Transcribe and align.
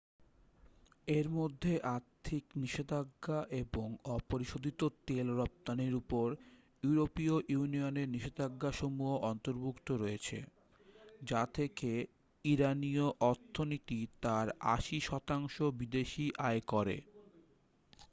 এর 1.07 1.27
মধ্যে 1.29 1.73
আর্থিক 1.89 2.43
নিষেধাজ্ঞা 2.55 3.39
এবং 3.53 3.87
অপরিশোধিত 4.09 4.81
তেল 5.07 5.27
রফতানির 5.37 5.93
উপর 5.93 6.27
ইউরোপীয় 6.83 7.35
ইউনিয়নের 7.49 8.07
নিষেধাজ্ঞাসমূহ 8.09 9.11
অন্তর্ভুক্ত 9.23 9.87
রয়েছে 9.93 10.37
যা 11.23 11.41
থেকে 11.53 11.91
ইরানিয় 12.45 13.05
অর্থনীতি 13.21 13.99
তার 14.21 14.47
80% 14.73 15.71
বিদেশী 15.71 16.25
আয় 16.39 16.61
করে 16.67 16.97